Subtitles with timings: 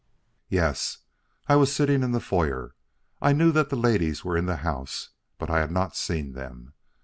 [0.49, 0.97] "Yes.
[1.47, 2.73] I was sitting in the foyer.
[3.21, 6.73] I knew that the ladies were in the house, but I had not seen them.